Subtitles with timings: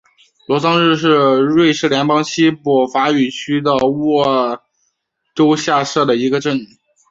[0.47, 4.63] 罗桑日是瑞士联邦西部法语区的沃
[5.35, 6.59] 州下设的一个镇。